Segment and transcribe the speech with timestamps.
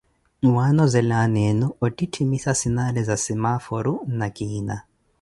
[0.41, 4.77] N ́wanozele aana enu ottitthimisa sinali za simaforo na kiina.